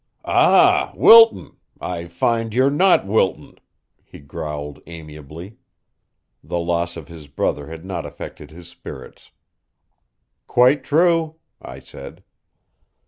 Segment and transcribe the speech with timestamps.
[0.25, 3.59] "Ah, Wilton, I find you're not Wilton,"
[4.03, 5.57] he growled amiably.
[6.43, 9.29] The loss of his brother had not affected his spirits.
[10.47, 12.23] "Quite true," I said.